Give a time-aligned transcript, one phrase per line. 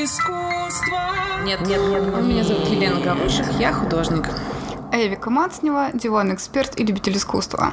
[0.00, 1.12] искусства.
[1.44, 2.22] Нет, нет, нет.
[2.22, 4.28] Меня зовут Елена Горошек, я художник.
[4.92, 7.72] А я Вика Мацнева, диванный эксперт и любитель искусства.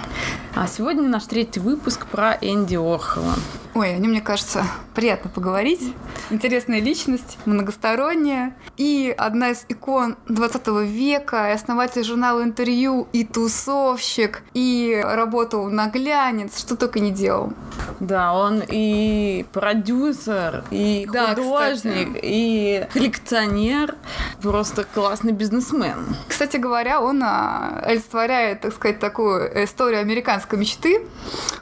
[0.56, 3.36] А сегодня наш третий выпуск про Энди Орхола.
[3.74, 5.94] Ой, о нем, мне кажется, приятно поговорить.
[6.32, 8.54] Интересная личность, многосторонняя.
[8.78, 15.88] И одна из икон 20 века, и основатель журнала «Интервью», и тусовщик, и работал на
[15.88, 17.54] глянец, что только не делал.
[18.00, 22.20] Да, он и продюсер, и Да, художник, кстати.
[22.24, 23.96] и коллекционер,
[24.42, 26.16] просто классный бизнесмен.
[26.28, 31.02] Кстати говоря, он а, олицетворяет, так сказать, такую историю американской мечты.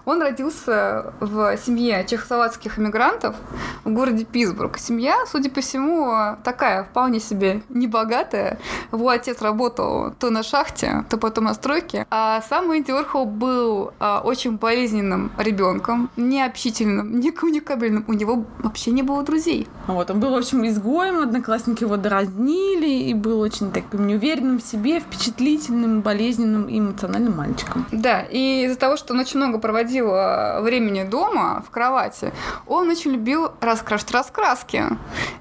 [0.06, 3.36] Он родился в семье чехословацких иммигрантов
[3.84, 4.26] в городе
[4.58, 4.78] Питтсбург.
[4.78, 8.60] Семья, судя по всему, такая вполне себе небогатая.
[8.92, 12.06] Его отец работал то на шахте, то потом на стройке.
[12.10, 18.06] А сам Энди Уорхол был а, очень болезненным ребенком, необщительным, не коммуникабельным.
[18.08, 19.68] У него вообще не было друзей.
[19.88, 24.64] Вот, он был, в общем, изгоем, одноклассники его дразнили, и был очень таким неуверенным в
[24.64, 27.86] себе, впечатлительным, болезненным и эмоциональным мальчиком.
[27.92, 32.34] Да, и из-за того, что он очень много проводил а, времени дома, в кровати,
[32.66, 34.08] он очень любил раскрашивать
[34.48, 34.86] раскраски.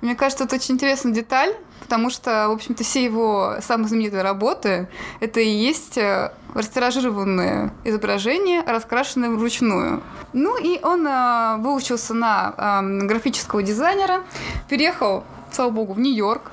[0.00, 4.88] Мне кажется, это очень интересная деталь, потому что, в общем-то, все его самые знаменитые работы—
[5.20, 10.02] это и есть э, растиражированные изображения, раскрашенные вручную.
[10.32, 14.22] Ну и он а, выучился на а, графического дизайнера,
[14.68, 15.24] переехал
[15.56, 16.52] слава богу, в Нью-Йорк.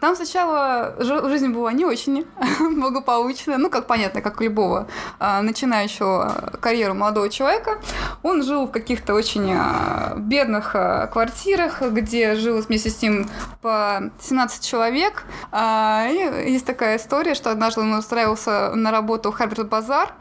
[0.00, 2.24] Там сначала жи- жизнь была не очень
[2.80, 4.86] благополучная, ну, как понятно, как у любого
[5.18, 7.78] а, начинающего карьеру молодого человека.
[8.22, 13.28] Он жил в каких-то очень а, бедных а, квартирах, где жил вместе с ним
[13.60, 15.24] по 17 человек.
[15.52, 20.14] И есть такая история, что однажды он устраивался на работу в Харберт Базар.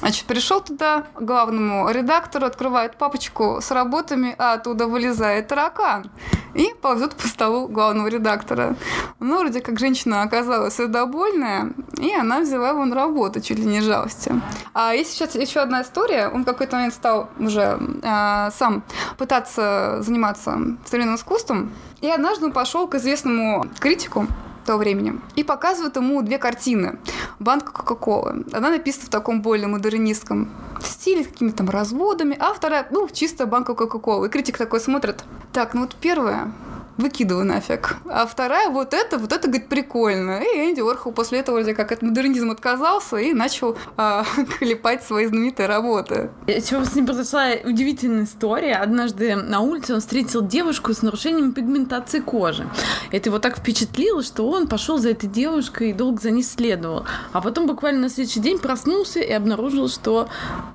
[0.00, 6.10] Значит, пришел туда главному редактору, открывает папочку с работами, а оттуда вылезает таракан
[6.58, 8.76] и ползет по столу главного редактора.
[9.20, 13.80] Ну, вроде как женщина оказалась сердобольная, и она взяла его на работу, чуть ли не
[13.80, 14.32] жалости.
[14.74, 16.28] А есть сейчас еще одна история.
[16.28, 18.82] Он в какой-то момент стал уже а, сам
[19.16, 21.70] пытаться заниматься современным искусством,
[22.00, 24.26] и однажды он пошел к известному критику,
[24.68, 25.18] того времени.
[25.34, 26.98] И показывают ему две картины.
[27.38, 28.44] Банка Кока-Колы.
[28.52, 30.50] Она написана в таком более модернистском
[30.82, 34.26] стиле, с какими-то там разводами, а вторая, ну, чисто банка Кока-Колы.
[34.26, 35.24] И критик такой смотрит.
[35.52, 36.52] Так, ну вот первая
[36.98, 37.96] выкидываю нафиг.
[38.06, 40.42] А вторая, вот это, вот это, говорит, прикольно.
[40.42, 44.24] И Энди Уорхол после этого вроде как от модернизма отказался и начал а,
[44.58, 46.30] клепать свои знаменитые работы.
[46.46, 48.74] Чего с ним произошла удивительная история.
[48.74, 52.68] Однажды на улице он встретил девушку с нарушением пигментации кожи.
[53.12, 57.06] Это его так впечатлило, что он пошел за этой девушкой и долго за ней следовал.
[57.32, 60.28] А потом буквально на следующий день проснулся и обнаружил, что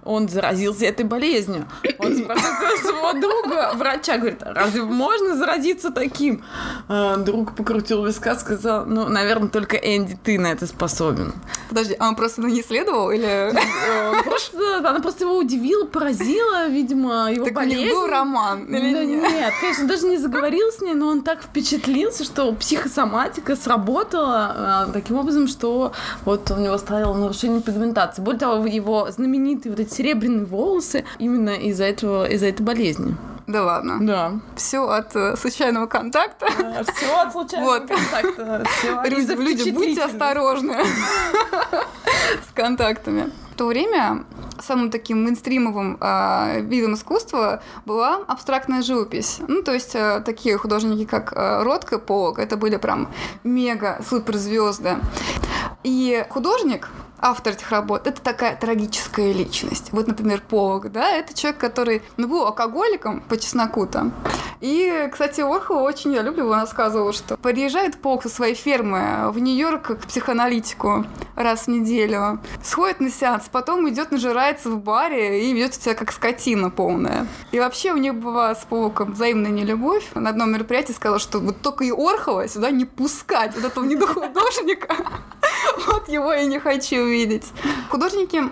[0.06, 1.68] он заразился этой болезнью.
[2.00, 6.13] Он спрашивает своего друга, врача, говорит, разве можно заразиться таким?
[6.88, 11.34] А, друг покрутил виска, сказал, ну, наверное, только Энди, ты на это способен.
[11.70, 13.26] Подожди, а он просто на ней следовал или...
[13.26, 13.52] Э,
[14.24, 17.90] Просто, она просто его удивила, поразила, видимо, его Так у них болезнь.
[17.96, 19.32] был роман или Да нет?
[19.32, 24.94] нет, конечно, даже не заговорил с ней, но он так впечатлился, что психосоматика сработала э,
[24.94, 25.92] таким образом, что
[26.26, 28.22] вот у него стало нарушение пигментации.
[28.22, 33.16] Более того, его знаменитые вот эти серебряные волосы именно из-за этого, из-за этой болезни.
[33.48, 33.98] Да ладно.
[34.00, 34.34] Да.
[34.56, 36.48] Все от э, случайного контакта.
[36.96, 37.88] Все от случайного Вот.
[37.88, 38.64] контакта.
[38.78, 40.84] всё Люди, будьте осторожны
[42.48, 43.32] с контактами.
[43.52, 44.26] В то время
[44.60, 49.42] самым таким мейнстримовым а, видом искусства была абстрактная живопись.
[49.48, 54.98] Ну, то есть а, такие художники, как а, Ротко и Полок, это были прям мега-суперзвезды.
[55.84, 56.90] И художник,
[57.24, 59.90] автор этих работ, это такая трагическая личность.
[59.92, 64.12] Вот, например, Полок, да, это человек, который ну, был алкоголиком по чесноку-то.
[64.60, 69.40] И, кстати, Орхол очень, я люблю, он рассказывал, что приезжает Полк со своей фермы в
[69.40, 75.54] Нью-Йорк к психоаналитику раз в неделю, сходит на сеанс, потом идет нажирается в баре и
[75.54, 77.26] ведет себя как скотина полная.
[77.52, 80.10] И вообще у них была с Полком взаимная нелюбовь.
[80.14, 84.96] На одном мероприятии сказала, что вот только и Орхова сюда не пускать, вот этого недохудожника.
[85.88, 87.46] Вот его я не хочу видеть.
[87.90, 88.44] Художники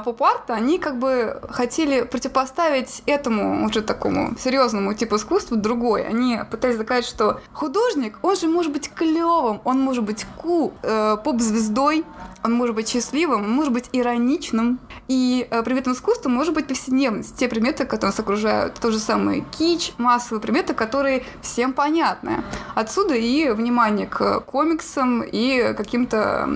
[0.00, 6.06] поп-арта, они как бы хотели противопоставить этому уже такому серьезному типу искусства другой.
[6.06, 11.16] Они пытались доказать, что художник, он же может быть клевым, он может быть кул, э,
[11.22, 12.04] поп-звездой,
[12.44, 14.78] он может быть счастливым, он может быть ироничным.
[15.08, 17.36] И э, предметом искусства может быть повседневность.
[17.36, 22.42] Те предметы, которые нас окружают, то же самое кич, массовые предметы, которые всем понятны.
[22.74, 26.48] Отсюда и внимание к комиксам и каким-то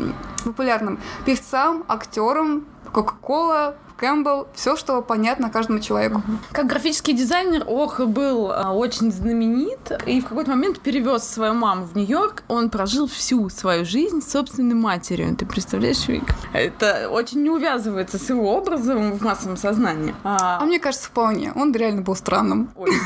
[0.44, 6.22] популярным певцам, актерам, Кока-кола, Кэмпбелл, все, что понятно каждому человеку.
[6.50, 11.84] Как графический дизайнер Ох был а, очень знаменит и в какой-то момент перевез свою маму
[11.84, 12.42] в Нью-Йорк.
[12.48, 15.36] Он прожил всю свою жизнь с собственной матерью.
[15.36, 16.24] Ты представляешь, Вик?
[16.52, 20.16] Это очень не увязывается с его образом в массовом сознании.
[20.24, 21.52] А, а мне кажется, вполне.
[21.54, 22.70] Он реально был странным.
[22.74, 22.98] Очень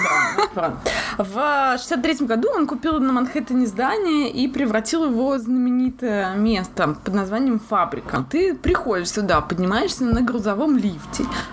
[0.51, 0.81] странно.
[1.19, 7.13] В 63 году он купил на Манхэттене здание и превратил его в знаменитое место под
[7.13, 8.25] названием «Фабрика».
[8.31, 10.86] Ты приходишь сюда, поднимаешься на грузовом лифте,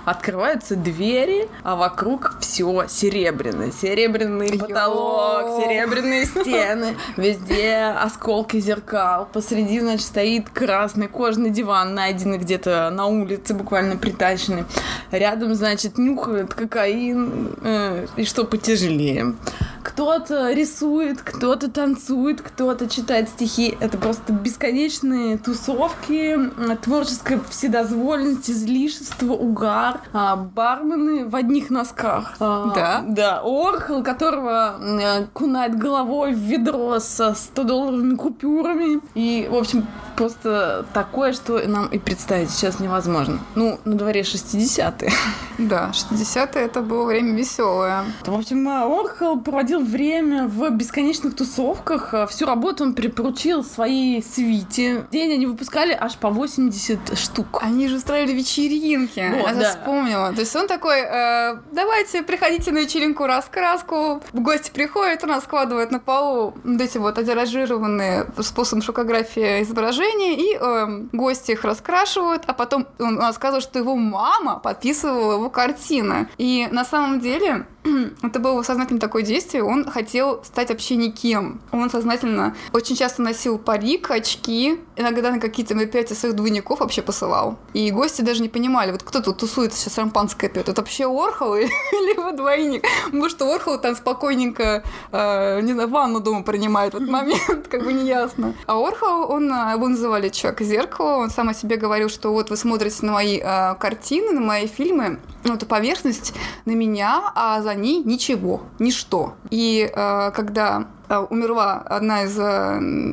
[0.06, 3.72] открываются двери, а вокруг все серебряное.
[3.72, 9.28] Серебряный потолок, серебряные стены, везде осколки зеркал.
[9.32, 14.66] Посреди, значит, стоит красный кожаный диван, найденный где-то на улице, буквально притащенный.
[15.12, 19.36] Рядом, значит, нюхают кокаин э, и что потяжелее.
[19.84, 23.78] Кто-то рисует, кто-то танцует, кто-то читает стихи.
[23.80, 26.40] Это просто бесконечные тусовки,
[26.82, 32.36] творческая вседозволенность, излишество, угар, а, бармены в одних носках.
[32.40, 33.04] А, да?
[33.08, 33.42] Да.
[33.44, 39.02] Орхол, которого э, кунает головой в ведро со 100-долларовыми купюрами.
[39.16, 43.40] И, в общем, просто такое, что нам и представить сейчас невозможно.
[43.56, 45.12] Ну, на дворе 60-е.
[45.58, 48.06] Да, 60-е это было время веселое.
[48.26, 52.14] В общем, Орхол проводил время в бесконечных тусовках.
[52.30, 55.06] Всю работу он припоручил своей свите.
[55.12, 57.60] День они выпускали аж по 80 штук.
[57.62, 59.32] Они же устраивали вечеринки.
[59.36, 59.70] Вот, Я да.
[59.70, 60.34] вспомнила.
[60.34, 64.22] То есть он такой, э, давайте, приходите на вечеринку раскраску.
[64.32, 70.03] В гости приходят, у нас складывают на полу вот эти вот отиражированные способом шокографии изображения,
[70.12, 76.30] и э, гости их раскрашивают, а потом он рассказывал, что его мама подписывала его картины.
[76.38, 77.66] И на самом деле
[78.24, 79.64] это было сознательно такое действие.
[79.64, 81.62] Он хотел стать вообще никем.
[81.72, 87.58] Он сознательно очень часто носил парик, очки, иногда на какие-то мероприятия своих двойников вообще посылал.
[87.74, 91.56] И гости даже не понимали, вот кто тут тусуется сейчас шампанское пьет, это вообще Орхол
[91.56, 92.86] или его двойник?
[93.12, 97.84] Может, что Орхол там спокойненько, э, не знаю, ванну дома принимает в этот момент, как
[97.84, 98.54] бы неясно.
[98.66, 103.06] А Орхол, он, э, называли человек-зеркало, он сам о себе говорил, что вот вы смотрите
[103.06, 106.34] на мои э, картины, на мои фильмы, ну, это поверхность
[106.66, 109.36] на меня, а за ней ничего, ничто.
[109.50, 112.44] И э, когда э, умерла одна из э,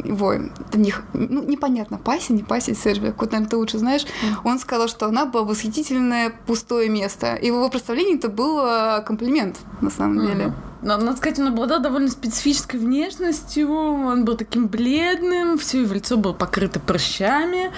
[0.04, 0.34] его
[0.74, 4.36] них, ну, непонятно, паси, не паси, Сербия, куда наверное, ты лучше знаешь, mm.
[4.44, 7.34] он сказал, что она была восхитительное пустое место.
[7.34, 10.26] И в его представлении это был э, комплимент, на самом mm-hmm.
[10.26, 10.54] деле.
[10.82, 13.70] Надо сказать, он обладал довольно специфической внешностью.
[13.70, 17.70] Он был таким бледным, все его лицо было покрыто прыщами.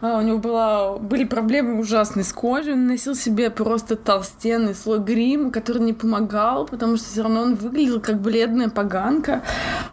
[0.00, 2.72] А, у него была, были проблемы ужасные с кожей.
[2.72, 7.54] Он носил себе просто толстенный слой грима, который не помогал, потому что все равно он
[7.54, 9.42] выглядел как бледная поганка.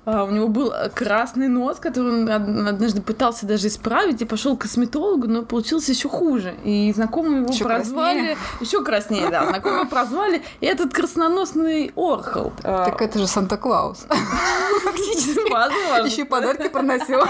[0.06, 4.62] А, у него был красный нос, который он однажды пытался даже исправить и пошел к
[4.62, 6.56] косметологу, но получился еще хуже.
[6.64, 8.20] И знакомые его еще прозвали...
[8.20, 8.38] Краснее.
[8.62, 9.48] Еще краснее, да.
[9.48, 12.54] Знакомые прозвали этот красноносный Орхол.
[12.64, 14.06] А, так это же Санта-Клаус.
[14.84, 15.52] Фактически.
[15.52, 16.06] Возможно.
[16.06, 17.22] Еще подарки проносил.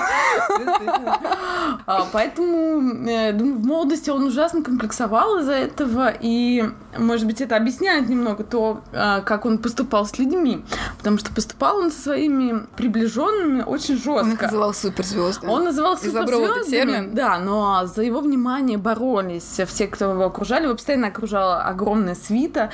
[1.86, 7.42] А, поэтому, э, думаю, в молодости он ужасно комплексовал из-за этого, и, you может быть,
[7.42, 10.64] это объясняет немного то, а, как он поступал с людьми,
[10.98, 14.24] потому что поступал он со своими приближенными очень жестко.
[14.24, 15.50] Он их называл суперзвездами.
[15.50, 20.64] Он называл суперзвездами, да, но за его внимание боролись все, кто его окружали.
[20.64, 22.70] Его постоянно окружала огромная свита,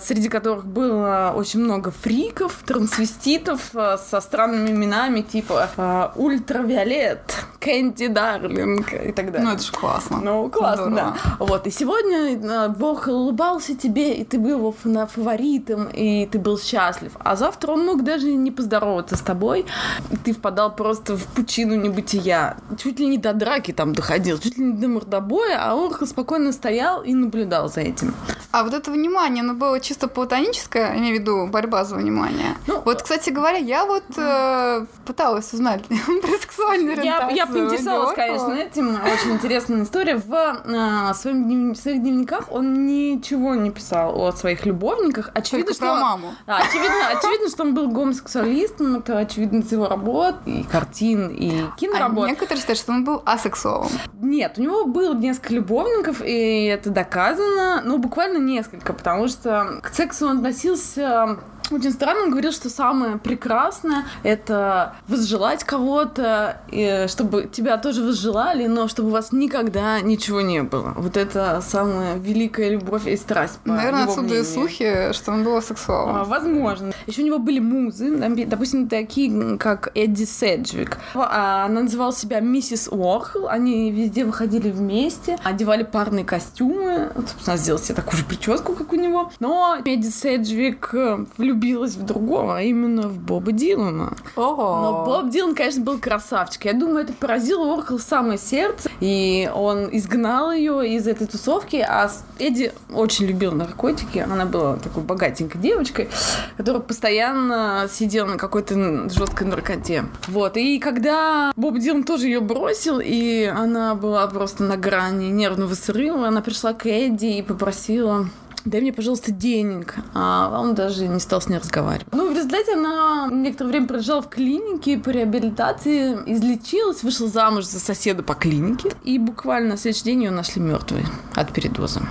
[0.00, 8.92] среди которых было очень много фриков, трансвеститов э, со странными именами, типа Ультравиолет, Кэнди Дарлинг
[8.92, 9.48] и так далее.
[9.48, 10.20] Ну, это же классно.
[10.22, 11.16] Ну, классно, Здорово.
[11.24, 11.36] да.
[11.38, 17.12] Вот, и сегодня Бог улыбался тебе, и ты был его фаворитом, и ты был счастлив.
[17.18, 19.66] А завтра он мог даже не поздороваться с тобой,
[20.10, 22.56] и ты впадал просто в пучину небытия.
[22.78, 26.52] Чуть ли не до драки там доходил, чуть ли не до мордобоя, а он спокойно
[26.52, 28.14] стоял и наблюдал за этим.
[28.52, 32.56] А вот это внимание, оно было чисто платоническое, имею в виду борьба базу внимания.
[32.66, 35.82] Ну, вот, кстати говоря, я вот э, пыталась узнать
[36.22, 37.36] про сексуальную ориентацию.
[37.36, 38.94] Я, я поинтересовалась, конечно, этим.
[38.94, 40.16] Очень интересная история.
[40.16, 45.30] В э, своем своих дневниках он ничего не писал о своих любовниках.
[45.34, 46.34] Очевидно, Только что про маму.
[46.46, 48.96] Да, очевидно, очевидно, что он был гомосексуалистом.
[48.96, 52.26] Это очевидно из его работ, и картин, и киноработ.
[52.26, 53.90] А некоторые считают, что он был асексуалом.
[54.20, 57.82] Нет, у него было несколько любовников, и это доказано.
[57.84, 61.38] Ну, буквально несколько, потому что к сексу он относился
[61.70, 66.60] очень странно, он говорил, что самое прекрасное— это возжелать кого-то,
[67.08, 70.92] чтобы тебя тоже возжелали, но чтобы у вас никогда ничего не было.
[70.96, 73.58] Вот это самая великая любовь и страсть.
[73.64, 74.44] По Наверное, его отсюда и мнению.
[74.52, 76.16] слухи, что он был сексуалом.
[76.16, 76.92] А, Возможно.
[77.06, 80.98] Еще у него были музы, допустим, такие, как Эдди Седжвик.
[81.14, 83.48] А, Она называла себя миссис Уорхол.
[83.48, 87.10] Они везде выходили вместе, одевали парные костюмы.
[87.14, 89.30] Вот, собственно, сделала себе такую же прическу, как у него.
[89.40, 94.14] Но Эдди Седжвик э, влюбилась в другого, а именно в Боба Дилана.
[94.36, 96.64] Но Боб Дилан, конечно, был красавчик.
[96.64, 98.90] Я думаю, это поразило Уорхол в самое сердце.
[99.00, 101.76] И он изгнал ее из этой тусовки.
[101.76, 104.18] А Эдди очень любил наркотики.
[104.18, 106.08] Она была такой богатенькой девочкой,
[106.56, 110.04] которая постоянно сидела на какой-то жесткой наркоте.
[110.28, 110.56] Вот.
[110.56, 116.28] И когда Боб Дилан тоже ее бросил, и она была просто на грани нервного срыва,
[116.28, 118.28] она пришла к Эдди и попросила
[118.64, 119.96] дай мне, пожалуйста, денег.
[120.14, 122.06] А он даже не стал с ней разговаривать.
[122.12, 127.80] Ну, в результате она некоторое время пролежала в клинике по реабилитации, излечилась, вышла замуж за
[127.80, 128.90] соседа по клинике.
[129.04, 132.02] И буквально на следующий день ее нашли мертвой от передоза.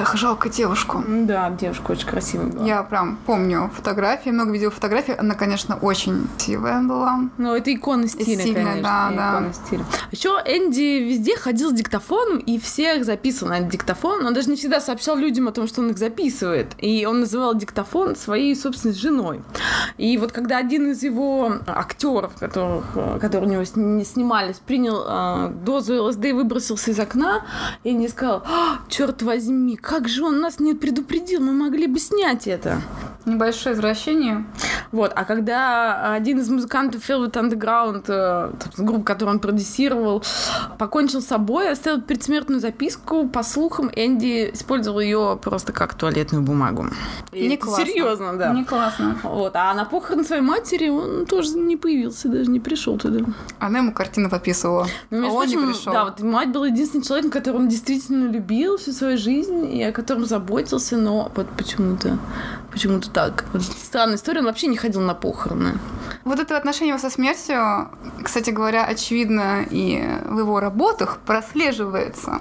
[0.00, 1.02] Эх, жалко девушку.
[1.06, 2.64] Да, девушка очень красивая была.
[2.66, 5.12] Я прям помню фотографии, много видела фотографий.
[5.12, 7.20] Она, конечно, очень красивая была.
[7.38, 8.82] Ну, это икона стиля, Стильная, конечно.
[8.82, 9.30] да, да.
[9.38, 9.84] икона стиля.
[10.10, 14.26] Еще Энди везде ходил с диктофоном и всех записывал на этот диктофон.
[14.26, 16.72] Он даже не всегда сообщал людям о том, что он их записывает.
[16.78, 19.42] И он называл диктофон своей собственной женой.
[19.96, 25.02] И вот когда один из его актеров, которых, э, которые у него сни- снимались, принял
[25.06, 27.42] э, дозу ЛСД и выбросился из окна,
[27.84, 28.42] Энди сказал,
[28.88, 32.80] черт возьми, как же он нас не предупредил, мы могли бы снять это.
[33.26, 34.44] Небольшое извращение.
[34.92, 40.22] Вот, а когда один из музыкантов Velvet Underground, э, собственно, группа, которую он продюсировал,
[40.78, 46.86] покончил с собой, оставил предсмертную записку, по слухам, Энди использовал ее просто как туалетную бумагу.
[47.32, 47.86] И Не классно.
[47.86, 48.52] Серьезно, да.
[48.52, 49.18] Не классно.
[49.22, 53.24] Вот, а на похорон своей матери он тоже не появился, даже не пришел туда.
[53.58, 54.86] Она ему картину подписывала.
[55.10, 55.92] Ну, а он не прочим, пришел.
[55.92, 59.92] Да, вот мать была единственным человеком, которого он действительно любил всю свою жизнь и о
[59.92, 62.18] котором заботился, но вот почему-то
[62.70, 63.44] почему-то так.
[63.60, 65.78] Странная история, он вообще не ходил на похороны.
[66.24, 67.88] Вот это отношение со смертью,
[68.22, 72.40] кстати говоря, очевидно и в его работах прослеживается.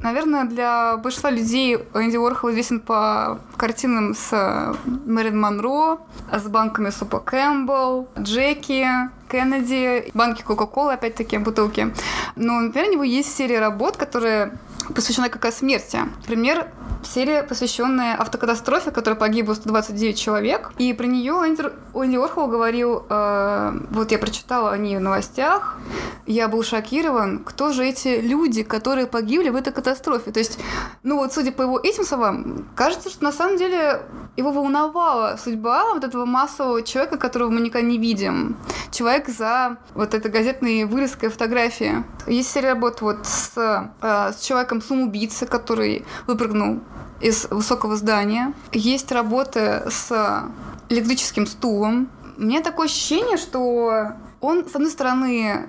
[0.00, 5.98] Наверное, для большинства людей Энди Уорхол известен по картинам с Мэрин Монро,
[6.32, 8.86] с банками Супа Кэмпбелл, Джеки,
[9.30, 11.94] Кеннеди, банки Кока-Колы, опять-таки, бутылки.
[12.36, 14.52] Но, например, у него есть серия работ, которые
[14.94, 15.98] посвящена как раз смерти.
[16.22, 16.68] Например,
[17.02, 20.72] серия, посвященная автокатастрофе, в которой погибло 129 человек.
[20.78, 21.62] И про нее Энди,
[21.94, 25.78] Энди Уорхол говорил, э, вот я прочитала о ней в новостях,
[26.26, 30.30] я был шокирован, кто же эти люди, которые погибли в этой катастрофе.
[30.30, 30.58] То есть,
[31.02, 34.02] ну вот, судя по его этим словам, кажется, что на самом деле
[34.40, 38.56] его волновала судьба вот этого массового человека, которого мы никогда не видим.
[38.90, 42.04] Человек за вот этой газетной вырезкой фотографии.
[42.26, 46.80] Есть серия работ вот с, э, с человеком-самоубийцей, который выпрыгнул
[47.20, 48.54] из высокого здания.
[48.72, 50.42] Есть работы с
[50.88, 52.08] электрическим стулом.
[52.38, 55.66] У меня такое ощущение, что он, с одной стороны,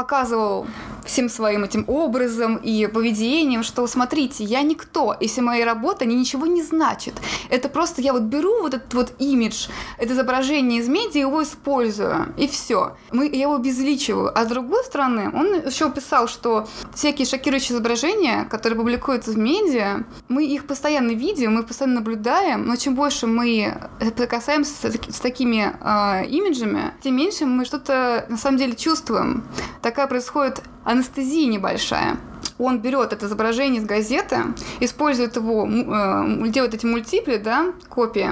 [0.00, 0.66] показывал
[1.04, 6.46] всем своим этим образом и поведением, что смотрите, я никто, если моя работа, они ничего
[6.46, 7.14] не значит.
[7.50, 12.32] Это просто я вот беру вот этот вот имидж, это изображение из медиа, его использую,
[12.38, 12.96] и все.
[13.12, 14.30] Мы, я его обезличиваю.
[14.38, 20.04] А с другой стороны, он еще писал, что всякие шокирующие изображения, которые публикуются в медиа,
[20.28, 23.76] мы их постоянно видим, мы их постоянно наблюдаем, но чем больше мы
[24.16, 29.44] прикасаемся с, таки- с такими э, имиджами, тем меньше мы что-то на самом деле чувствуем.
[29.90, 32.16] Такая происходит анестезия небольшая.
[32.58, 34.36] Он берет это изображение из газеты,
[34.78, 38.28] использует его, э, делает эти мультипли, да, копии,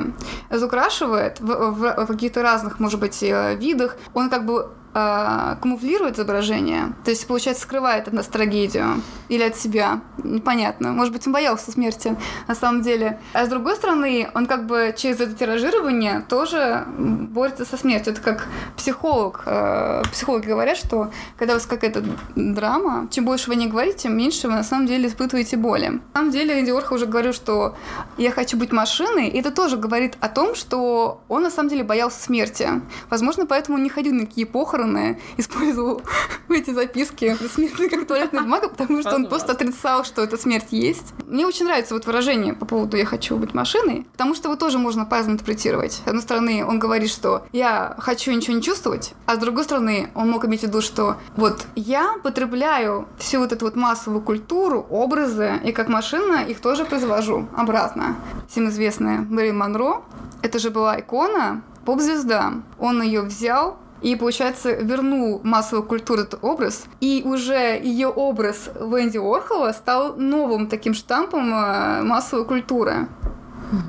[0.50, 3.96] разукрашивает в, в- в каких-то разных, может быть, э, видах.
[4.14, 9.57] Он как бы э, камуфлирует изображение, то есть, получается, скрывает от нас трагедию или от
[9.57, 10.92] себя, непонятно.
[10.92, 12.16] Может быть, он боялся смерти
[12.47, 13.21] на самом деле.
[13.33, 18.12] А с другой стороны, он как бы через это тиражирование тоже борется со смертью.
[18.12, 19.42] Это как психолог.
[19.47, 22.02] Э, Психологи говорят, что когда у вас какая-то
[22.35, 25.88] драма, чем больше вы не говорите, тем меньше вы на самом деле испытываете боли.
[25.88, 27.76] На самом деле, Энди уже говорил, что
[28.16, 31.85] я хочу быть машиной, и это тоже говорит о том, что он на самом деле
[31.85, 32.68] боялся смерти.
[33.11, 34.77] Возможно, поэтому он не ходил на такие похороны,
[35.37, 36.02] использовал
[36.49, 41.14] эти записки предсмертные как туалетная бумага, потому что он просто отрицал, что эта смерть есть.
[41.26, 44.78] Мне очень нравится вот выражение по поводу «я хочу быть машиной», потому что его тоже
[44.78, 45.92] можно по-разному интерпретировать.
[46.04, 50.11] С одной стороны, он говорит, что «я хочу ничего не чувствовать», а с другой стороны,
[50.14, 54.87] он мог иметь в виду, что вот я потребляю всю вот эту вот массовую культуру,
[54.90, 58.16] образы, и как машина их тоже произвожу обратно.
[58.49, 60.02] Всем известная Мэрилин Монро,
[60.42, 62.52] это же была икона, поп-звезда.
[62.78, 69.18] Он ее взял, и, получается, вернул массовую культуру этот образ, и уже ее образ Венди
[69.18, 73.08] Орхола стал новым таким штампом э, массовой культуры.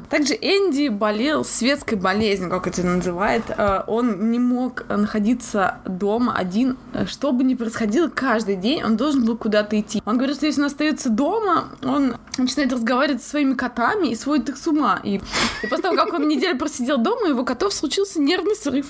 [0.09, 3.45] Также Энди болел светской болезнью, как это называют.
[3.49, 6.77] Э, он не мог находиться дома один.
[7.07, 10.01] Что бы ни происходило, каждый день он должен был куда-то идти.
[10.05, 14.50] Он говорит, что если он остается дома, он начинает разговаривать со своими котами и сводит
[14.50, 15.00] их с ума.
[15.03, 18.88] И, и после того, как он неделю просидел дома, его котов случился нервный срыв.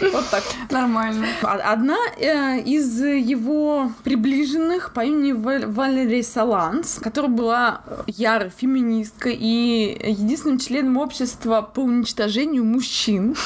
[0.00, 0.42] Вот так.
[0.70, 1.26] Нормально.
[1.42, 10.58] Одна э, из его приближенных по имени Валерия Саланс, которая была ярой феминисткой и единственным
[10.58, 13.36] членом общества по уничтожению мужчин.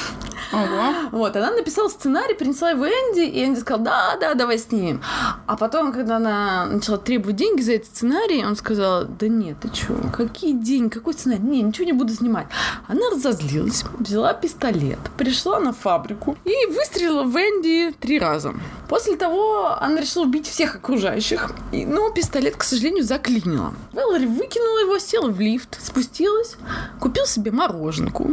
[0.53, 0.95] Ого.
[1.13, 5.03] Вот, она написала сценарий, принесла его Энди, и Энди сказал, да, да, давай снимем.
[5.47, 9.69] А потом, когда она начала требовать деньги за этот сценарий, он сказал, да нет, ты
[9.71, 11.43] чё, какие деньги, какой сценарий?
[11.43, 12.47] Не, ничего не буду снимать.
[12.87, 18.55] Она разозлилась, взяла пистолет, пришла на фабрику и выстрелила в Энди три раза.
[18.89, 23.75] После того она решила убить всех окружающих, но пистолет, к сожалению, заклинила.
[23.93, 26.57] Вэллори выкинула его, села в лифт, спустилась,
[27.01, 28.31] купил себе мороженку,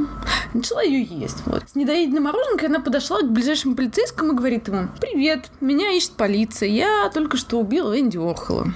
[0.54, 1.38] начала ее есть.
[1.46, 1.64] Вот.
[1.72, 6.70] С недоеденной мороженкой она подошла к ближайшему полицейскому и говорит ему, «Привет, меня ищет полиция,
[6.70, 8.74] я только что убил Энди Орхола».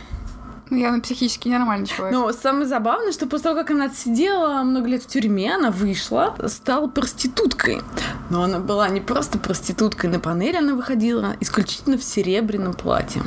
[0.73, 2.17] Ну, явно психически нормальный человек.
[2.17, 6.35] Но самое забавное, что после того, как она отсидела много лет в тюрьме, она вышла,
[6.47, 7.83] стала проституткой.
[8.31, 10.09] Но она была не просто проституткой.
[10.09, 13.21] На панели она выходила исключительно в серебряном платье.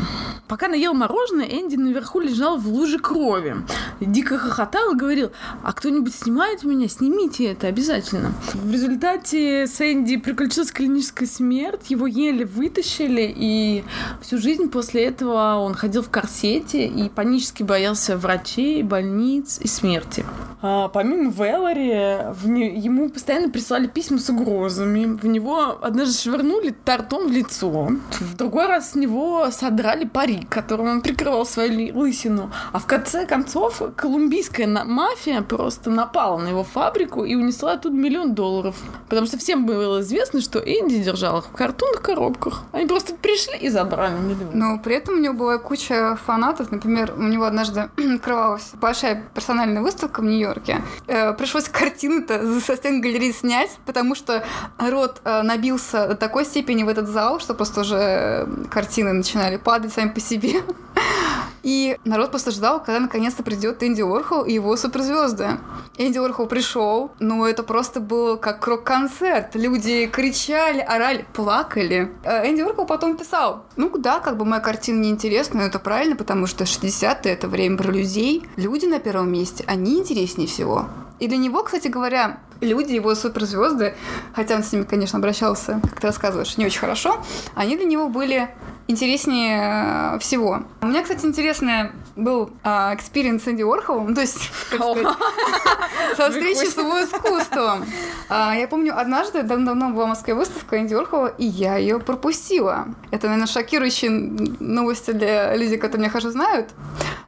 [0.48, 3.56] Пока она ела мороженое, Энди наверху лежал в луже крови.
[4.00, 5.30] Дико хохотал и говорил,
[5.62, 6.88] а кто-нибудь снимает меня?
[6.88, 8.32] Снимите это обязательно.
[8.54, 13.84] В результате с Энди приключилась клиническая смерть, его еле вытащили, и
[14.20, 19.68] всю жизнь после этого он ходил в корсете и по панически боялся врачей, больниц и
[19.68, 20.24] смерти.
[20.62, 22.78] А, помимо Вэллори, не...
[22.78, 25.04] ему постоянно прислали письма с угрозами.
[25.04, 27.90] В него однажды швырнули тортом в лицо.
[28.20, 32.50] В другой раз с него содрали парик, которым он прикрывал свою лысину.
[32.72, 38.34] А в конце концов колумбийская мафия просто напала на его фабрику и унесла оттуда миллион
[38.34, 38.76] долларов.
[39.08, 42.64] Потому что всем было известно, что Энди держал их в картонных коробках.
[42.72, 44.50] Они просто пришли и забрали миллион.
[44.54, 46.72] Но при этом у него была куча фанатов.
[46.72, 50.82] Например, у него однажды открывалась большая персональная выставка в Нью-Йорке.
[51.06, 54.44] Э, пришлось картину-то со стен галереи снять, потому что
[54.78, 59.56] рот э, набился до такой степени в этот зал, что просто уже э, картины начинали
[59.56, 60.62] падать сами по себе.
[61.66, 65.58] И народ просто ждал, когда наконец-то придет Энди Орхол и его суперзвезды.
[65.98, 69.56] Энди Орхол пришел, но это просто было как рок-концерт.
[69.56, 72.12] Люди кричали, орали, плакали.
[72.22, 76.14] Э, Энди Орхол потом писал, ну да, как бы моя картина неинтересна, но это правильно,
[76.14, 78.46] потому что 60-е это время про людей.
[78.54, 80.86] Люди на первом месте, они интереснее всего.
[81.18, 83.96] И для него, кстати говоря, люди, его суперзвезды,
[84.36, 87.24] хотя он с ними, конечно, обращался, как ты рассказываешь, не очень хорошо,
[87.56, 88.50] они для него были
[88.88, 90.62] интереснее э, всего.
[90.80, 94.50] У меня, кстати, интересный был experience с Энди Уорхолом, то есть,
[96.16, 97.84] со встречи с его искусством.
[98.28, 102.86] А, я помню, однажды, давно-давно была в Москве выставка Энди Уорхола, и я ее пропустила.
[103.10, 106.70] Это, наверное, шокирующие новости для людей, которые меня хорошо знают.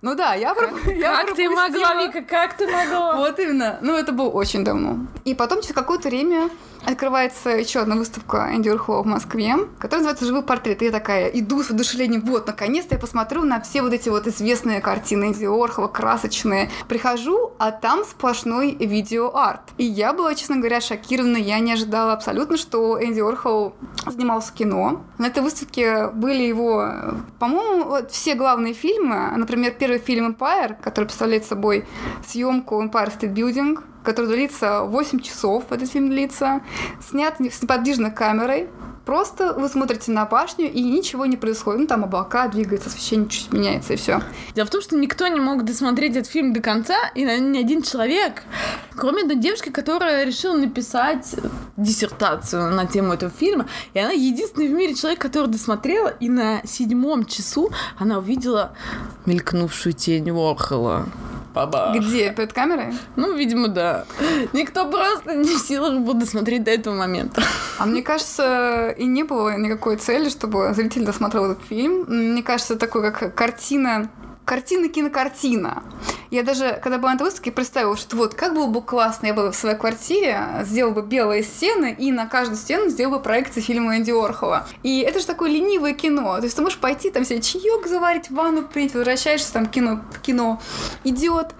[0.00, 3.16] Ну да, я, как, я как ты могла, Вика, как ты могла?
[3.16, 3.78] Вот именно.
[3.82, 5.06] Ну, это было очень давно.
[5.24, 6.50] И потом через какое-то время
[6.84, 10.82] открывается еще одна выставка Энди Урхова в Москве, которая называется «Живой портрет».
[10.82, 14.26] И я такая иду с воодушевлением, вот, наконец-то я посмотрю на все вот эти вот
[14.26, 16.70] известные картины Энди Орхова, красочные.
[16.88, 19.62] Прихожу, а там сплошной видеоарт.
[19.78, 21.36] И я была, честно говоря, шокирована.
[21.36, 23.74] Я не ожидала абсолютно, что Энди Орхол
[24.10, 25.02] снимался в кино.
[25.18, 26.90] На этой выставке были его,
[27.38, 29.32] по-моему, вот все главные фильмы.
[29.36, 31.86] Например, первый фильм «Empire», который представляет собой
[32.26, 36.60] съемку Empire State Building, который длится 8 часов, этот фильм длится,
[37.00, 38.68] снят с неподвижной камерой,
[39.08, 41.80] Просто вы смотрите на башню, и ничего не происходит.
[41.80, 44.20] Ну, там облака двигаются, освещение чуть меняется, и все.
[44.54, 47.80] Дело в том, что никто не мог досмотреть этот фильм до конца, и ни один
[47.80, 48.42] человек,
[48.94, 51.36] кроме одной девушки, которая решила написать
[51.78, 53.66] диссертацию на тему этого фильма.
[53.94, 58.74] И она единственный в мире человек, который досмотрела, и на седьмом часу она увидела
[59.24, 61.06] мелькнувшую тень Уорхола.
[61.58, 61.96] Бабах.
[61.96, 62.32] Где?
[62.32, 62.94] Перед камерой?
[63.16, 64.04] Ну, видимо, да.
[64.52, 67.42] Никто просто не в силах был досмотреть до этого момента.
[67.78, 72.04] А мне кажется, и не было никакой цели, чтобы зритель досмотрел этот фильм.
[72.06, 74.08] Мне кажется, такой как картина
[74.44, 75.82] картина-кинокартина.
[76.30, 79.50] Я даже, когда была на выставке, представила, что вот как было бы классно, я бы
[79.50, 83.96] в своей квартире сделала бы белые стены и на каждую стену сделала бы проекции фильма
[83.96, 84.66] Энди Орхола.
[84.82, 86.36] И это же такое ленивое кино.
[86.36, 90.60] То есть ты можешь пойти там себе чаек заварить, ванну принять, возвращаешься, там кино, кино
[91.04, 91.54] идет.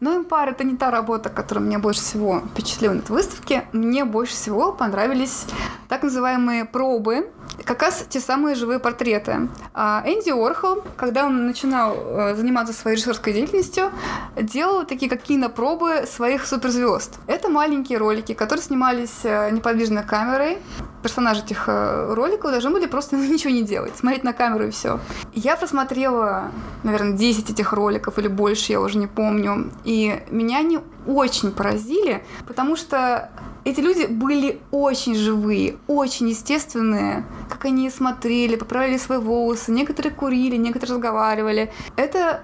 [0.00, 3.64] Но Empire это не та работа, которая меня больше всего впечатлила на этой выставке.
[3.72, 5.44] Мне больше всего понравились
[5.88, 7.30] так называемые пробы,
[7.64, 9.48] как раз те самые живые портреты.
[9.74, 13.90] А Энди Орхол, когда он начинал э, заниматься своей режиссерской деятельностью,
[14.36, 17.18] делал такие как кинопробы своих суперзвезд.
[17.26, 20.58] Это маленькие ролики, которые снимались э, неподвижной камерой.
[21.02, 25.00] Персонажи этих э, роликов должны были просто ничего не делать, смотреть на камеру и все.
[25.34, 26.50] Я просмотрела,
[26.82, 29.70] наверное, 10 этих роликов или больше, я уже не помню.
[29.84, 33.30] И меня они очень поразили, потому что
[33.64, 40.56] эти люди были очень живые, очень естественные, как они смотрели, поправили свои волосы, некоторые курили,
[40.56, 41.72] некоторые разговаривали.
[41.96, 42.42] Это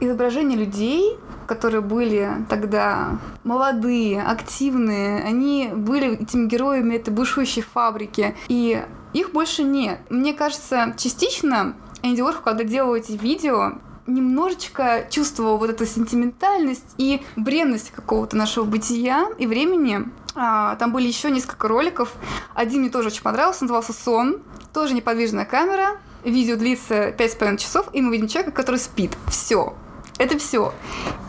[0.00, 8.82] изображение людей, которые были тогда молодые, активные, они были этими героями этой бушующей фабрики, и
[9.12, 10.00] их больше нет.
[10.10, 13.74] Мне кажется, частично Энди Уорхол, когда делал эти видео,
[14.06, 20.00] немножечко чувствовал вот эту сентиментальность и бренность какого-то нашего бытия и времени.
[20.34, 22.12] А, там были еще несколько роликов.
[22.54, 24.42] Один мне тоже очень понравился, назывался «Сон».
[24.72, 25.98] Тоже неподвижная камера.
[26.24, 29.12] Видео длится 5,5 часов, и мы видим человека, который спит.
[29.28, 29.74] Все.
[30.18, 30.72] Это все.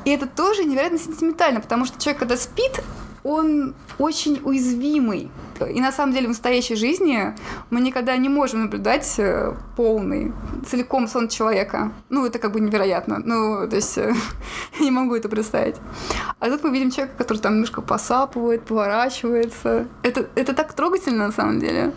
[0.06, 2.82] И это тоже невероятно сентиментально, потому что человек, когда спит,
[3.26, 5.32] он очень уязвимый.
[5.74, 7.34] И на самом деле в настоящей жизни
[7.72, 10.32] мы никогда не можем наблюдать э, полный,
[10.70, 11.92] целиком сон человека.
[12.10, 13.20] Ну, это как бы невероятно.
[13.26, 14.14] Ну, то есть я
[14.80, 15.78] не могу это представить.
[16.40, 19.88] А тут мы видим человека, который там немножко посапывает, поворачивается.
[20.04, 21.94] Это, это так трогательно на самом деле.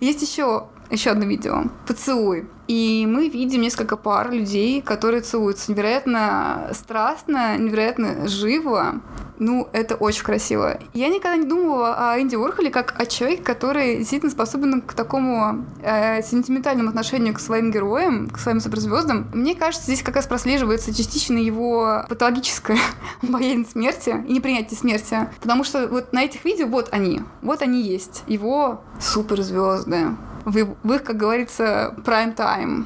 [0.00, 1.64] Есть еще еще одно видео.
[1.86, 2.46] Поцелуй.
[2.66, 9.02] И мы видим несколько пар людей, которые целуются невероятно страстно, невероятно живо.
[9.38, 10.78] Ну, это очень красиво.
[10.94, 15.66] Я никогда не думала о Энди Уорхоле как о человеке, который действительно способен к такому
[15.82, 19.28] э, сентиментальному отношению к своим героям, к своим суперзвездам.
[19.34, 22.78] Мне кажется, здесь как раз прослеживается частично его патологическая
[23.22, 25.28] боязнь смерти и непринятие смерти.
[25.40, 28.22] Потому что вот на этих видео вот они, вот они есть.
[28.28, 30.10] Его суперзвезды
[30.44, 32.84] в, их, как говорится, prime time.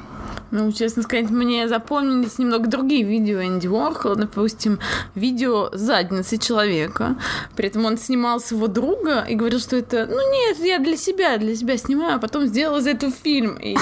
[0.51, 4.79] Ну, честно сказать, мне запомнились немного другие видео Энди Уорхола, допустим,
[5.13, 7.15] видео задницы человека.
[7.55, 11.37] При этом он снимал своего друга и говорил, что это, ну нет, я для себя,
[11.37, 13.57] для себя снимаю, а потом сделал из этого фильм.
[13.57, 13.77] И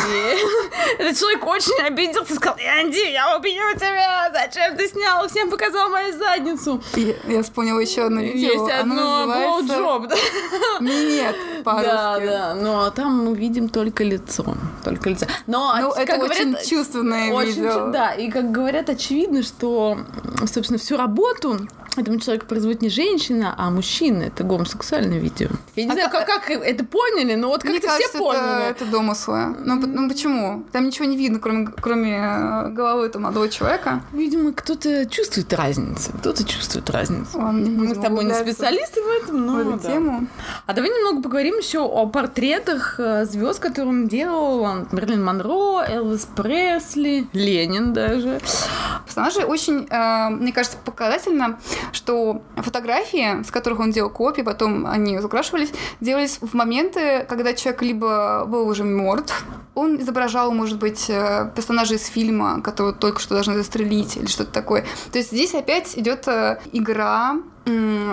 [0.99, 6.17] этот человек очень обиделся, сказал, Энди, я убью тебя, зачем ты снял, всем показал мою
[6.17, 6.81] задницу.
[7.27, 8.51] Я вспомнила еще одно видео.
[8.51, 10.13] Есть одно blowjob?
[10.81, 11.87] Нет, по-русски.
[11.87, 14.45] Да, да, но там мы видим только лицо,
[14.83, 15.25] только лицо.
[15.45, 15.93] Но, ну,
[16.39, 17.91] это очень чувственное очень, видео.
[17.91, 19.99] Да, и как говорят, очевидно, что,
[20.45, 21.59] собственно, всю работу
[21.97, 24.23] этому человеку производит не женщина, а мужчина.
[24.23, 25.49] Это гомосексуальное видео.
[25.75, 28.69] Я не а знаю, как, как это поняли, но вот как-то все поняли.
[28.69, 29.55] Это, это домыслы.
[29.63, 30.65] Ну, ну почему?
[30.71, 34.01] Там ничего не видно, кроме, кроме э, головы этого молодого человека.
[34.11, 36.11] Видимо, кто-то чувствует разницу.
[36.19, 37.37] Кто-то чувствует разницу.
[37.37, 39.55] Ладно, Мы с тобой не специалисты в этом, но.
[39.55, 39.91] В эту да.
[39.91, 40.27] тему.
[40.65, 44.65] А давай немного поговорим еще о портретах э, звезд, которые он делал.
[44.91, 48.39] Мерлин Монро, Элвис Пресли, Ленин даже.
[49.05, 51.59] Персонажи очень, э, мне кажется, показательно
[51.91, 55.71] что фотографии, с которых он делал копии, потом они закрашивались,
[56.01, 59.45] делались в моменты, когда человек либо был уже мертв,
[59.75, 64.51] он изображал, может быть, э, персонажей из фильма, которого только что должны застрелить или что-то
[64.51, 64.85] такое.
[65.11, 67.37] То есть здесь опять идет э, игра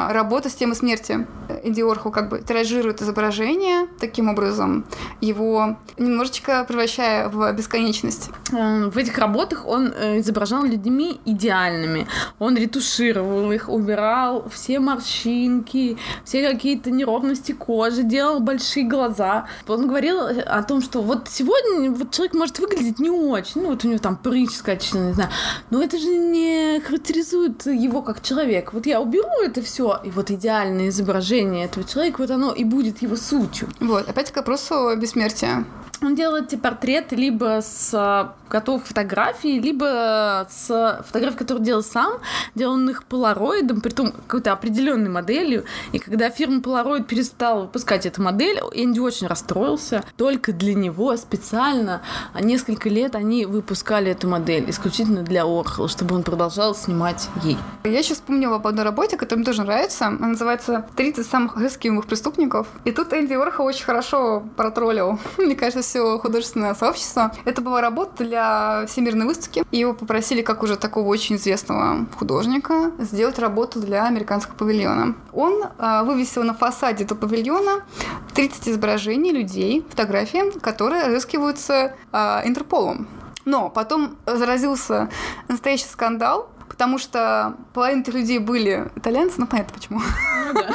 [0.08, 1.26] работа с темой смерти.
[1.62, 4.84] Энди Орхол как бы тиражирует изображение таким образом,
[5.20, 8.30] его немножечко превращая в бесконечность.
[8.50, 12.06] В этих работах он э, изображал людьми идеальными.
[12.38, 19.46] Он ретушировал их, убирал все морщинки, все какие-то неровности кожи, делал большие глаза.
[19.68, 23.84] Он говорил о том, что вот сегодня вот человек может выглядеть не очень, ну вот
[23.84, 25.30] у него там прыщ скачан, не знаю,
[25.70, 28.72] но это же не характеризует его как человек.
[28.72, 33.02] Вот я уберу это все, и вот идеальное изображение этого человека, вот оно и будет
[33.02, 33.68] его сутью.
[33.80, 35.64] Вот, опять к вопросу бессмертия.
[36.02, 42.20] Он делает эти портреты либо с а, готовых фотографий, либо с фотографий, которые делал сам,
[42.54, 45.64] их полароидом, притом какой-то определенной моделью.
[45.92, 50.04] И когда фирма Polaroid перестала выпускать эту модель, Энди очень расстроился.
[50.16, 52.02] Только для него специально
[52.38, 57.56] несколько лет они выпускали эту модель исключительно для Орхола, чтобы он продолжал снимать ей.
[57.86, 60.06] Я сейчас вспомнила об одной работе, которая мне тоже нравится.
[60.06, 62.66] Она называется «30 самых рискивых преступников».
[62.86, 65.18] И тут Энди Орхол очень хорошо протроллил.
[65.36, 67.34] Мне кажется, все художественное сообщество.
[67.44, 69.64] Это была работа для Всемирной выставки.
[69.70, 75.14] И его попросили, как уже такого очень известного художника, сделать работу для американского павильона.
[75.34, 77.84] Он э, вывесил на фасаде этого павильона
[78.32, 83.06] 30 изображений людей, фотографии, которые разыскиваются э, Интерполом.
[83.44, 85.10] Но потом заразился
[85.48, 90.00] настоящий скандал, потому что половина людей были итальянцы, ну понятно почему.
[90.00, 90.70] Ну, да.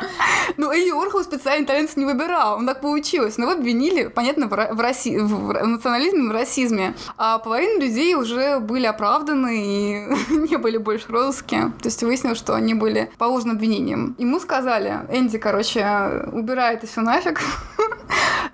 [0.56, 3.38] ну Энди Орхол специально итальянцев не выбирал, он так получилось.
[3.38, 5.18] Но его обвинили, понятно, в, раси...
[5.18, 6.94] в национализме, в расизме.
[7.16, 11.72] А половина людей уже были оправданы и не были больше розыске.
[11.80, 14.14] То есть выяснилось, что они были по ложным обвинениям.
[14.18, 17.40] Ему сказали, Энди, короче, убирай это все нафиг.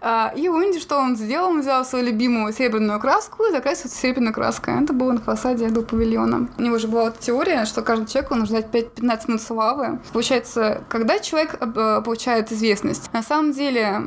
[0.04, 1.50] А, и Уинди, что он сделал?
[1.50, 4.82] Он взял свою любимую серебряную краску и закрасил серебряной краской.
[4.82, 6.48] Это было на фасаде до павильона.
[6.58, 10.00] У него же была вот теория, что каждый человек нужно ждать 5-15 минут славы.
[10.12, 14.02] Получается, когда человек э, получает известность, на самом деле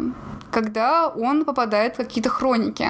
[0.52, 2.88] когда он попадает в какие-то хроники,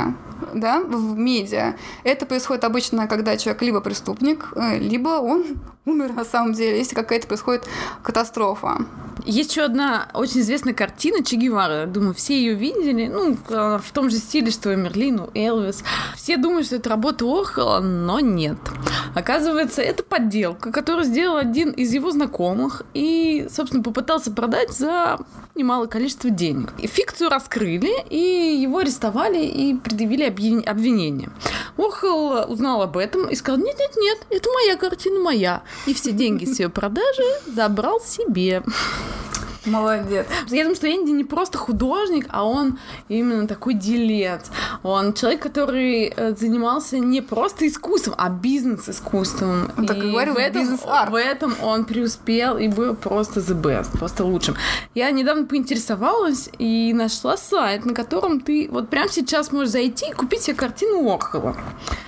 [0.54, 1.76] да, в медиа.
[2.04, 5.46] Это происходит обычно, когда человек либо преступник, э, либо он
[5.86, 7.68] умер на самом деле, если какая-то происходит
[8.04, 8.86] катастрофа.
[9.26, 11.86] Есть еще одна очень известная картина Че Гевара.
[11.88, 13.08] Думаю, все ее видели.
[13.08, 15.84] Ну, в том же стиле, что и Мерлин, у Элвис.
[16.16, 18.58] Все думают, что это работа Орхола, но нет.
[19.16, 25.18] Оказывается, это подделка, которую сделал один из его знакомых и, собственно, попытался продать за
[25.56, 26.74] немалое количество денег.
[26.78, 31.30] И фикцию раскрыли, и его арестовали и предъявили обвинение.
[31.78, 35.64] Орхол узнал об этом и сказал, нет-нет-нет, это моя картина, моя.
[35.86, 38.64] И все деньги с ее продажи забрал себе.
[39.66, 40.28] Молодец.
[40.50, 42.78] Я думаю, что Энди не просто художник, а он
[43.10, 44.52] именно такой делец.
[44.84, 49.72] Он человек, который э, занимался не просто искусством, а бизнес-искусством.
[49.78, 51.12] Он так и говорил, в этом, бизнес-арт.
[51.12, 54.56] В этом он преуспел и был просто the best, просто лучшим.
[54.94, 60.14] Я недавно поинтересовалась и нашла сайт, на котором ты вот прямо сейчас можешь зайти и
[60.14, 61.56] купить себе картину Орхола.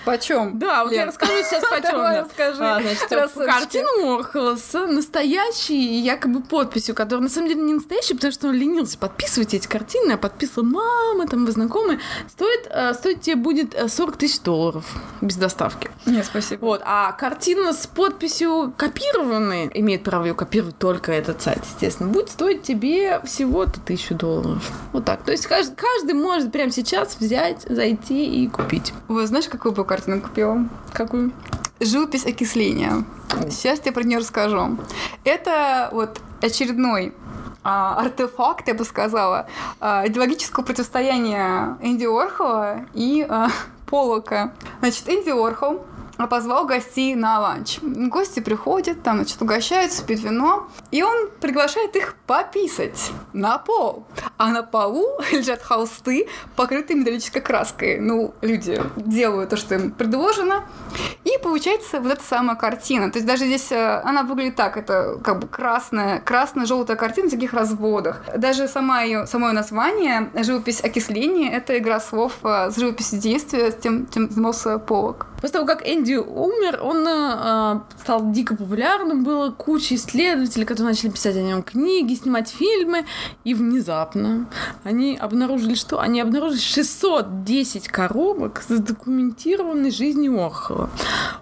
[0.06, 0.58] Почем?
[0.58, 1.01] Да, вот Лен.
[1.01, 1.91] я расскажу сейчас почем.
[1.91, 2.63] Давай расскажи.
[2.63, 8.32] А, значит, картину Орхола с настоящей якобы подписью, которая на самом деле не настоящий, потому
[8.32, 11.99] что он ленился подписывать эти картины, а подписывала мама, там, вы знакомые.
[12.30, 14.86] Стоит, э, стоит тебе будет 40 э, тысяч долларов
[15.21, 15.89] без доставки.
[16.06, 16.65] Нет, спасибо.
[16.65, 16.82] Вот.
[16.86, 22.63] А картина с подписью копированной, имеет право ее копировать только этот сайт, естественно, будет стоить
[22.63, 24.71] тебе всего-то тысячу долларов.
[24.93, 25.23] Вот так.
[25.23, 28.93] То есть каждый, каждый может прямо сейчас взять, зайти и купить.
[29.08, 30.67] Вы знаешь, какую бы картину купила?
[30.93, 31.32] Какую?
[31.80, 33.06] Живопись окисления.
[33.49, 34.77] Сейчас я про нее расскажу.
[35.23, 37.13] Это вот очередной
[37.67, 39.47] артефакт, я бы сказала,
[39.80, 43.49] а, идеологического противостояния Энди Орхола и а,
[43.86, 44.53] Полока.
[44.80, 45.86] Значит, Энди Орхол
[46.25, 47.77] позвал гостей на ланч.
[47.82, 54.08] Гости приходят, там, значит, угощаются, пьют вино, и он приглашает их пописать на пол.
[54.38, 57.99] А на полу лежат холсты, покрытые металлической краской.
[57.99, 60.63] Ну, люди делают то, что им предложено,
[61.23, 63.12] и получается вот эта самая картина.
[63.12, 67.32] То есть даже здесь э, она выглядит так, это как бы красная, красно-желтая картина в
[67.32, 68.23] таких разводах.
[68.36, 73.71] Даже сама ее, само ее название, живопись окисления, это игра слов э, с живописью действия,
[73.71, 75.27] с тем, чем занимался Полок.
[75.41, 81.10] После того, как Энди умер, он э, стал дико популярным, было куча исследователей, которые начали
[81.10, 83.06] писать о нем книги, снимать фильмы,
[83.43, 84.48] и внезапно
[84.84, 90.89] они обнаружили, что они обнаружили 610 коробок с задокументированной жизнью Орхола.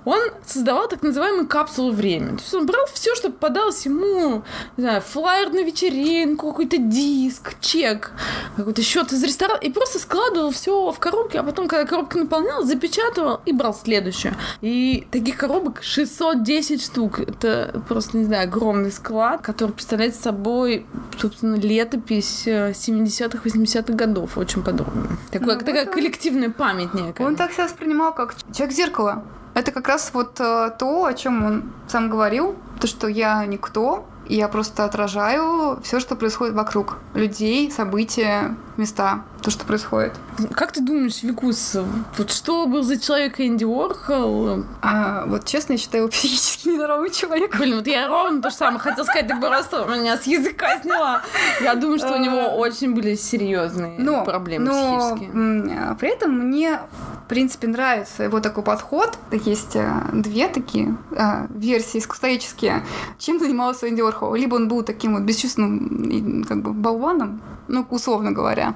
[0.06, 2.38] Он создавал так называемую капсулу времени.
[2.38, 4.44] То есть он брал все, что попадалось ему,
[4.78, 8.12] не знаю, флайер на вечеринку, какой-то диск, чек,
[8.56, 12.68] какой-то счет из ресторана, и просто складывал все в коробки, а потом, когда коробка наполнялась,
[12.68, 14.36] запечатывал и брал следующую.
[14.62, 17.20] И таких коробок 610 штук.
[17.20, 20.86] Это просто, не знаю, огромный склад, который представляет собой,
[21.18, 24.38] собственно, летопись 70-х, э, 80-х годов.
[24.38, 25.08] Очень подробно.
[25.32, 27.26] Такое, ну, такая вот коллективная память некая.
[27.26, 29.24] Он так себя воспринимал, как человек-зеркало.
[29.54, 34.06] Это как раз вот э, то, о чем он сам говорил, то, что я никто,
[34.28, 36.98] и я просто отражаю все, что происходит вокруг.
[37.14, 40.14] Людей, события, места, то, что происходит.
[40.54, 41.78] Как ты думаешь, Викус,
[42.18, 44.66] вот что был за человек Энди Уорхол?
[44.82, 47.60] А, вот честно, я считаю его психически нездоровым человеком.
[47.60, 51.22] Блин, вот я ровно то же самое хотела сказать, ты просто меня с языка сняла.
[51.62, 52.56] Я думаю, что у него а.
[52.56, 55.30] очень были серьезные проблемы психические.
[55.32, 56.80] Но при этом мне
[57.26, 59.18] в принципе, нравится его такой подход.
[59.32, 62.84] Есть э, две такие э, версии исторические.
[63.18, 64.36] Чем занимался Энди Орхол?
[64.36, 68.76] Либо он был таким вот бесчувственным как бы болваном, ну, условно говоря,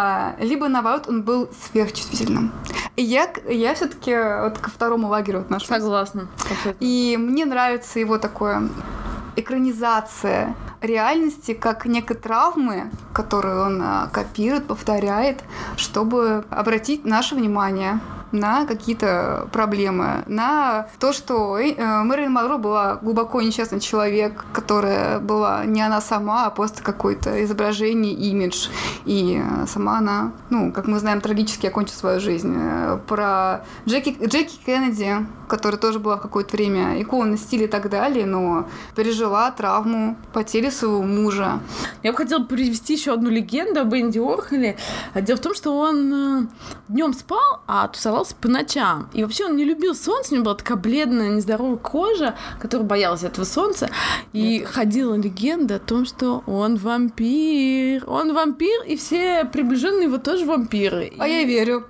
[0.00, 2.52] а, либо, наоборот, он был сверхчувствительным.
[2.96, 5.68] И я, я все таки вот ко второму лагерю отношусь.
[5.68, 6.28] Согласна.
[6.80, 8.68] И мне нравится его такое
[9.36, 15.44] экранизация реальности как некой травмы, которую он а, копирует, повторяет,
[15.76, 18.00] чтобы обратить наше внимание
[18.32, 25.64] на какие-то проблемы, на то, что э, Мэрилин Монро была глубоко несчастный человек, которая была
[25.64, 28.68] не она сама, а просто какое-то изображение, имидж.
[29.04, 32.54] И сама она, ну, как мы знаем, трагически окончила свою жизнь.
[32.56, 37.90] Э, про Джеки, Джеки Кеннеди, которая тоже была в какое-то время иконой стиля и так
[37.90, 41.60] далее, но пережила травму потери своего мужа.
[42.04, 44.78] Я бы хотела привести еще одну легенду об Энди Орхоле.
[45.14, 46.46] Дело в том, что он э,
[46.88, 49.10] днем спал, а тусовался по ночам.
[49.12, 53.24] И вообще он не любил солнце, у него была такая бледная, нездоровая кожа, которая боялась
[53.24, 53.90] этого солнца.
[54.32, 54.72] И Это...
[54.72, 58.04] ходила легенда о том, что он вампир.
[58.06, 61.12] Он вампир, и все приближенные его тоже вампиры.
[61.18, 61.32] А и...
[61.32, 61.86] я верю.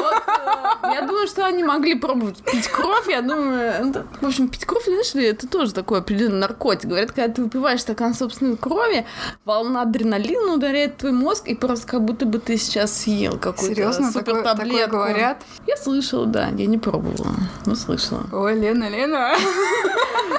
[0.00, 3.08] Э, я думаю, что они могли пробовать пить кровь.
[3.08, 6.86] Я думаю, ну, в общем, пить кровь, знаешь ли, это тоже такой определенный наркотик.
[6.88, 9.06] Говорят, когда ты выпиваешь стакан собственной крови,
[9.44, 14.10] волна адреналина ударяет твой мозг, и просто как будто бы ты сейчас съел какую-то Серьезно,
[14.10, 15.42] супер такое, говорят?
[15.66, 17.34] Я слышала, да, я не пробовала,
[17.66, 18.24] но слышала.
[18.32, 19.34] Ой, Лена, Лена.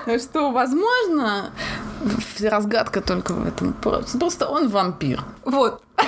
[0.20, 1.52] Что, возможно,
[2.40, 3.74] разгадка только в этом.
[3.74, 5.24] Просто он вампир.
[5.46, 5.82] Вот.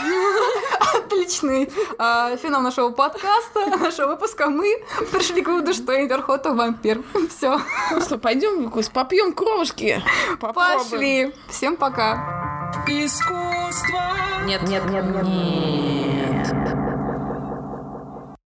[1.14, 4.50] Отличный э, финал нашего подкаста, нашего выпуска.
[4.50, 7.04] Мы пришли к выводу, что Интерхота вампир.
[7.30, 7.60] Все.
[7.92, 10.02] Ну что, пойдем, Викус, попьем кровушки.
[10.40, 10.80] Попробуем.
[10.80, 11.34] Пошли.
[11.50, 12.74] Всем пока.
[12.88, 14.02] Искусство.
[14.46, 15.24] Нет, нет, нет, нет.
[15.24, 15.93] нет.